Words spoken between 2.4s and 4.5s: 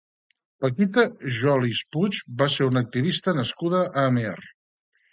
va ser una activista nascuda a Amer.